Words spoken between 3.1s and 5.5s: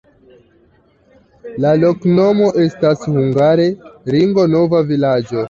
hungare: ringo-nova-vilaĝo.